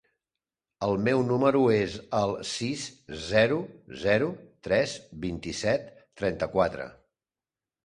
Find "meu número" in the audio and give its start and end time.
1.07-1.61